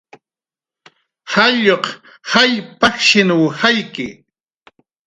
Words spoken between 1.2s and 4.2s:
Jalluq jall pajshinw jallki